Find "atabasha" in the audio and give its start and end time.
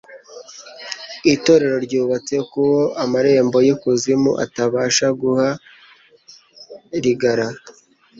4.45-5.07